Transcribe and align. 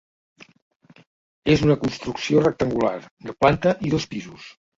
És 1.55 1.65
una 1.65 1.75
construcció 1.83 2.41
rectangular, 2.47 2.95
de 3.29 3.37
planta 3.45 3.77
i 3.91 3.95
dos 3.97 4.11
pisos. 4.17 4.51